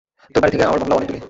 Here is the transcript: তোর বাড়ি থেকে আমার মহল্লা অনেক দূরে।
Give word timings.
তোর 0.33 0.39
বাড়ি 0.43 0.51
থেকে 0.53 0.65
আমার 0.67 0.79
মহল্লা 0.79 0.97
অনেক 0.97 1.07
দূরে। 1.09 1.19